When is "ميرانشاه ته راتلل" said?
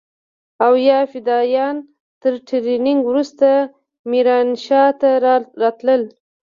4.11-6.01